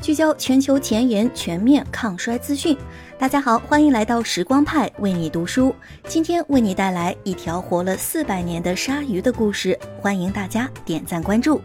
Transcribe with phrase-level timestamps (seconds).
[0.00, 2.74] 聚焦全球前沿全面抗衰资讯。
[3.18, 5.74] 大家好，欢迎来到时光派为你读书。
[6.08, 11.60] 今天为你带来一条活了四百年的鲨鱼的故事，欢迎大家点赞关注。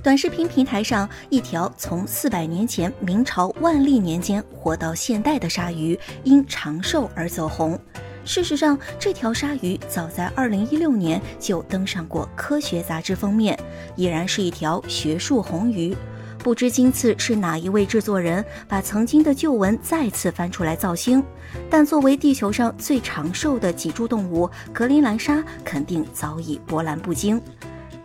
[0.00, 7.76] 短视频平台上，一条从四百年前明朝万历年间活到现代的鲨鱼，因长寿而走红。
[8.24, 13.58] 事实上，这条鲨鱼早在二零一六年就登上过科学杂志封面，
[13.96, 15.96] 已然是一条学术红鱼。
[16.42, 21.22] 不知今次是哪一位制作人把曾经的旧闻再次翻出来造星，
[21.70, 27.40] 但作为地球上最长寿的脊柱动物，格陵兰鲨肯定早已波澜不惊。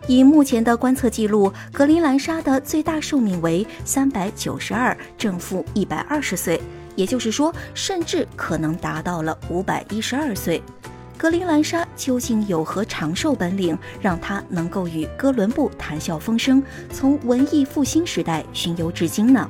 [0.07, 6.61] 以目前的观测记录，格陵兰鲨的最大寿命为三百九十二，正负一百二十岁，
[6.95, 10.61] 也就是说，甚至可能达到了五百一十二岁。
[11.17, 19.49] 格陵兰莎究竟有何长寿本领，让它能够与哥伦布谈笑风生，从文艺复兴时代巡游至今呢？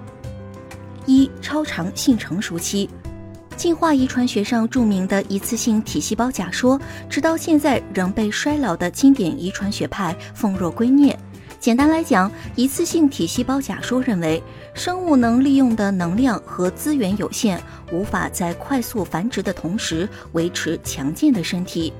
[1.06, 2.90] 一、超长性成熟期。
[3.58, 6.80] 进化遗传学上著名的一次性体细胞假说，
[7.10, 11.14] 直到现在仍被衰老的经典遗传学派奉若圭臬。
[11.60, 14.42] 简单来讲，一次性体细胞假说认为，
[14.74, 17.60] 生物能利用的能量和资源有限，
[17.92, 21.92] 无法在快速繁殖的同时维持强健的身体。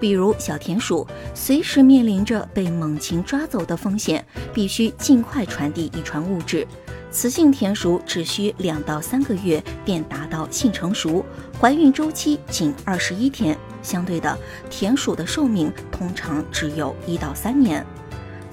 [0.00, 6.66] 比如小田鼠，随时面临着被猛禽抓走的风险，必须尽快传递遗传物质。
[7.10, 11.24] 雌性田鼠只需两到三个月便达到性成熟，
[11.60, 13.56] 怀孕周期仅二十一天。
[13.80, 14.36] 相对的，
[14.68, 17.86] 田鼠的寿命通常只有一到三年。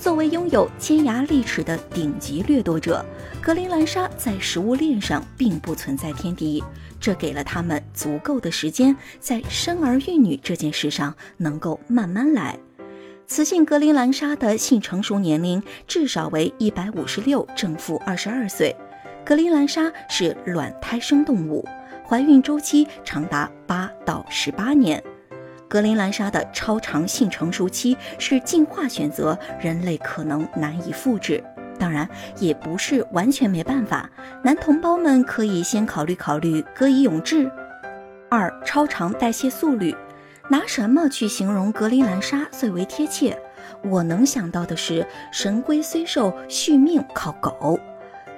[0.01, 3.05] 作为拥有尖牙利齿的顶级掠夺者，
[3.39, 6.63] 格陵兰鲨在食物链上并不存在天敌，
[6.99, 12.57] 这给了它们足够的时间在生儿育女这件事上能够慢慢来。
[13.27, 18.75] 雌性格陵兰鲨的性成熟年龄至少为一百五十六正负二十二岁。
[19.23, 21.63] 格陵兰鲨是卵胎生动物，
[22.03, 25.01] 怀孕周期长达八到十八年。
[25.71, 31.41] 格陵兰鲨的超长性成熟期是进化选择，人类可能难以复制。
[31.79, 32.05] 当然，
[32.39, 34.09] 也不是完全没办法。
[34.43, 37.49] 男同胞们可以先考虑考虑歌以永志。
[38.29, 39.95] 二、超长代谢速率，
[40.49, 43.39] 拿什么去形容格陵兰鲨最为贴切？
[43.81, 47.79] 我能想到的是，神龟虽寿，续命靠狗。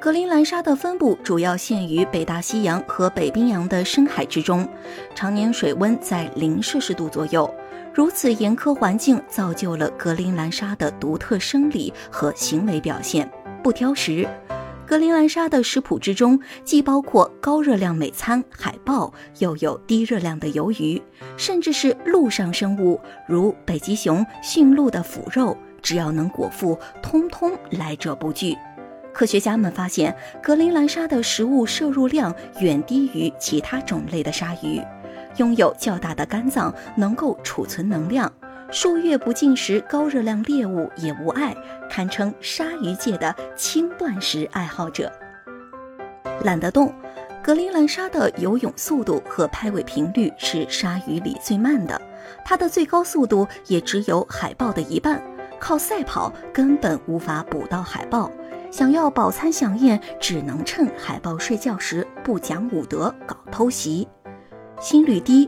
[0.03, 4.67] 格陵兰鲨的分布主要限于北大西洋和北冰洋的深海之中，
[5.15, 7.49] 常年水温在零摄氏度左右。
[7.93, 13.31] 如此严苛环境造就了格陵兰鲨的独特生理和行为表现。
[13.63, 14.27] 不挑食，
[14.85, 21.01] 格陵兰鲨的食谱之中既包括高热量美餐海豹，又有低热量的鱿鱼，
[21.37, 28.53] 甚至是陆上生物如北极熊、驯鹿的腐肉，只要能果腹，通通来者不拒。
[29.13, 34.81] 科学家们发现，格陵兰鲨的食物摄入量远低于其他种类的鲨鱼，
[35.37, 38.31] 拥有较大的肝脏，能够储存能量，
[38.71, 41.55] 数月不进食高热量猎物也无碍，
[41.89, 45.11] 堪称鲨鱼界的轻断食爱好者。
[46.43, 46.91] 懒得动，
[47.43, 52.01] 格陵兰鲨的游泳速度和拍尾频率是鲨鱼里最慢的，
[52.43, 55.21] 它的最高速度也只有海豹的一半，
[55.59, 58.31] 靠赛跑根本无法捕到海豹。
[58.73, 64.07] 想要饱餐享宴，只能趁海豹睡觉时不讲武德搞偷袭。
[64.81, 65.47] 心率低，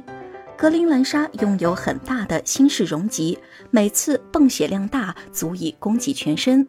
[0.55, 3.35] 格陵兰鲨拥有很大的心室容积，
[3.71, 6.67] 每次泵血量大，足以供给全身。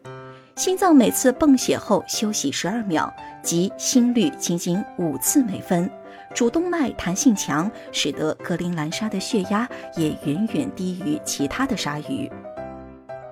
[0.55, 3.13] 心脏每次泵血后休息十二秒，
[3.43, 5.87] 即心率仅仅五次每分。
[6.33, 12.27] 主动脉弹性强，使得格陵兰鲨的血压也远远低于其他的鲨鱼。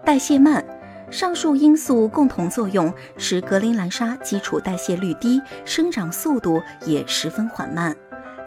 [0.06, 0.64] 代谢慢。
[1.12, 7.96] 上述因素共同作用，使格陵兰鲨基础代谢率低，生长速度也十分缓慢。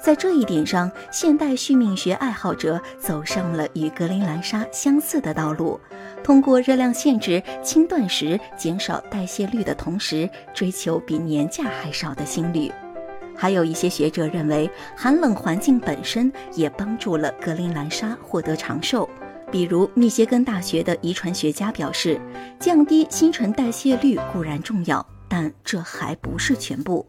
[0.01, 5.81] 在这一点上，现代续命学爱好者走上了与格陵兰鲨相似的道路，
[6.23, 12.71] 通过热量限制、轻断食，减少代谢率的同时，追求比年假还少的心率。
[13.37, 19.09] 还有一些学者认为，寒冷环境本身也帮助了格陵兰鲨获得长寿。
[19.51, 22.21] 比如，密歇根大学的遗传学家表示，
[22.61, 27.07] 降低新陈代谢率固然重要，但这还不是全部。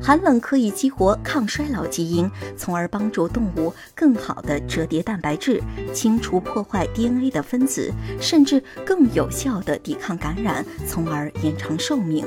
[0.00, 5.62] 寒冷可以激活抗衰老基因，从而帮助动物更好地折叠蛋白质，
[5.92, 12.26] 清除破坏 DNA 的分子，甚至更有效地抵抗感染，从而延长寿命。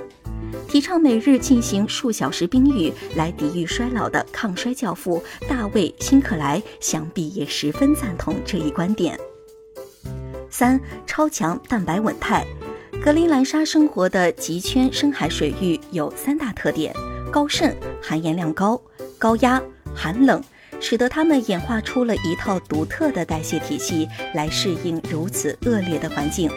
[0.67, 9.17] 提倡每日进行数小时冰浴来抵御衰老的抗衰教父大卫·辛克莱，想必也十分赞同这一观点。
[10.57, 12.45] 三超强蛋白稳态，
[13.03, 16.95] 格陵兰鲨生活的极圈深海水域有三大特点：
[17.29, 18.81] 高渗、含盐量高、
[19.19, 19.61] 高压、
[19.93, 20.41] 寒冷，
[20.79, 26.49] 使得它们演化出了一套独特的代谢体系来适应如此恶劣的环境。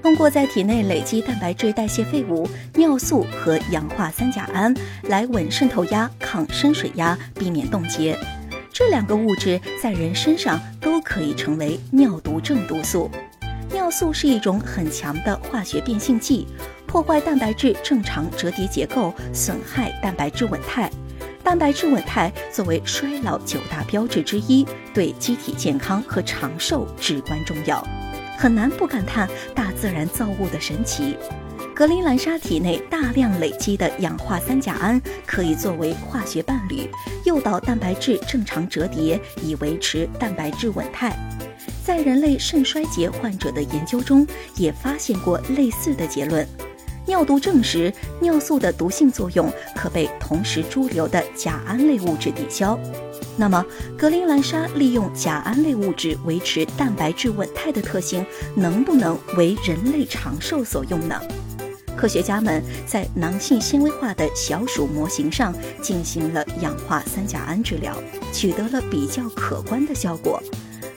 [0.00, 4.72] 通过在体内累积蛋白质代谢废物、尿素和氧化三甲胺
[5.08, 8.16] 来稳渗透压、抗深水压，避免冻结。
[8.74, 13.08] 这两个物质在人身上都可以成为尿毒症毒素。
[13.70, 16.44] 尿素是一种很强的化学变性剂，
[16.84, 20.90] 破坏蛋白质正常折叠结构，损害蛋白质稳态。
[21.44, 27.80] 蛋白质稳态作为衰老九大标志之一，对机体健康和长寿至关重要。
[28.36, 31.16] 很难不感叹大自然造物的神奇。
[31.74, 36.88] 格陵兰鲨体内大量累积的氧化三甲胺可以作为化学伴侣，
[37.24, 41.12] 诱导蛋白质正常折叠，以维持蛋白质稳态。
[41.84, 44.24] 在人类肾衰竭患者的研究中，
[44.54, 46.46] 也发现过类似的结论。
[47.06, 52.78] 尿毒症时，尿素的毒性作用可被同时潴留的甲胺类物质抵消。
[53.36, 53.66] 那么，
[53.98, 58.24] 格陵兰鲨利用甲胺类物质维持蛋白质稳态的特性，
[58.54, 61.20] 能不能为人类长寿所用呢？
[61.96, 67.96] 科学家们在囊性纤维化的小鼠模型上进行了氧化三甲胺治疗，
[68.32, 70.42] 取得了比较可观的效果。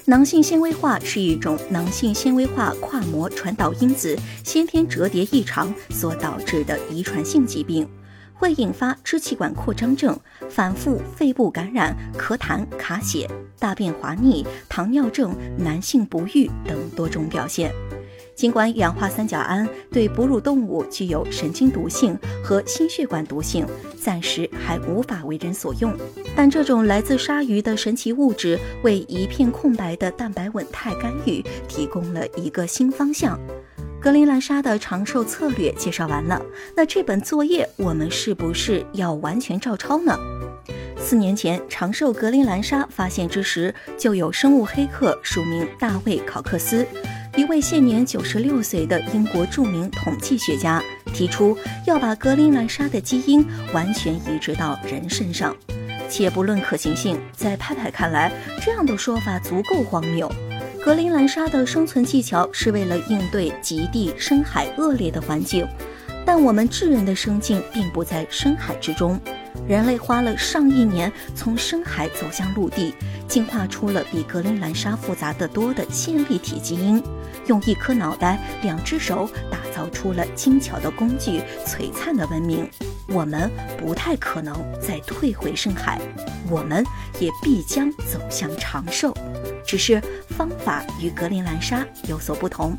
[0.06, 7.88] 囊性纤维化是一种囊性纤维化跨膜传导因子先天折叠异常所导致的遗传性疾病。
[8.40, 10.16] 会引发支气管扩张症、
[10.48, 13.28] 反复肺部感染、咳痰、卡血、
[13.58, 17.74] 大便滑腻、糖尿症、男性不育等多种表现。
[18.38, 23.66] 尽管氧化三甲胺对哺乳动物具有神经毒性和心血管毒性，
[24.00, 25.92] 暂时还无法为人所用，
[26.36, 33.40] 但这种来自鲨鱼的神奇物质为一片空白的蛋白稳态干预提供了一个新方向。
[34.00, 36.40] 格陵兰鲨的长寿策略介绍完了，
[36.76, 40.16] 那这本作业我们是不是要完全照抄呢？
[40.96, 46.86] 四年前长寿格陵兰鲨发现之时，就有生物黑客署名大卫考克斯，
[47.38, 51.56] 一位现年九十六岁的英国著名统计学家，提出
[51.86, 55.56] 要把格陵兰鲨的基因完全移植到人身上。
[56.10, 60.28] 且不论可行性，在派派看来，这样的说法足够荒谬。
[60.84, 65.68] 格陵兰鲨的生存技巧是为了应对极地深海恶劣的环境，
[66.26, 69.20] 但我们智人的生境并不在深海之中。
[69.68, 72.96] 人类花了上亿年从深海走向陆地，
[73.28, 77.02] 进化出了比格陵兰鲨复杂的多的线粒体基因，
[77.48, 82.70] 用一颗脑袋、两只手打造出了精巧的工具、璀璨的文明。
[83.10, 86.02] 我们不太可能再退回深海，
[86.50, 86.84] 我们
[87.20, 89.16] 也必将走向长寿，
[89.66, 92.76] 只是方法与格陵兰鲨有所不同。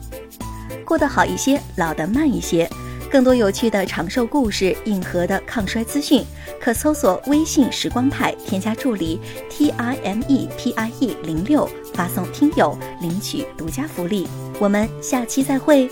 [0.85, 2.69] 过得好一些，老得慢一些。
[3.11, 6.23] 更多有趣的长寿故事、硬核的抗衰资讯，
[6.61, 9.19] 可搜索微信“时光派”，添加助理
[9.49, 14.29] T I M E P I E 零六，发送“听友”领取独家福利。
[14.61, 15.91] 我们下期再会。